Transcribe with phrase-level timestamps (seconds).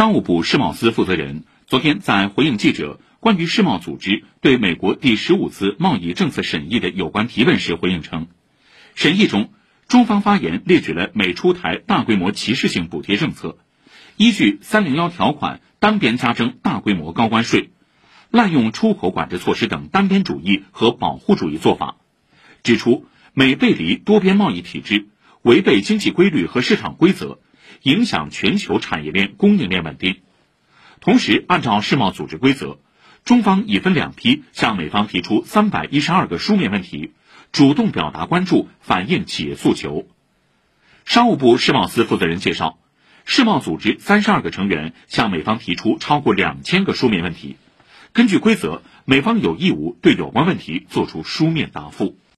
[0.00, 8.26] 商务部世贸司负责人昨天在回应记者关于世贸组织对美国第十五次贸易政策审议的有关提问时回应称，
[8.94, 9.52] 审议中
[9.88, 13.58] 中方发言列举了美出台大规模歧视性补贴政策，
[14.16, 17.68] 依据三零幺条款单边加征大规模高关税，
[18.30, 21.96] 滥用出口管制措施等单边主义和保护主义做法，
[22.62, 23.04] 指出
[23.34, 25.08] 美背离多边贸易体制，
[25.42, 27.38] 违背经济规律和市场规则。
[27.82, 30.20] 影响全球产业链供应链稳定。
[31.00, 32.78] 同时，按照世贸组织规则，
[33.24, 37.12] 中方已分两批向美方提出三百一十二个书面问题，
[37.52, 40.06] 主动表达关注，反映企业诉求。
[41.04, 42.78] 商务部世贸司负责人介绍，
[43.24, 47.56] 世贸组织三十二个成员向美方提出超过两千个书面问题。
[48.12, 52.16] 根据规则，美方有义务对有关问题作出书面答复。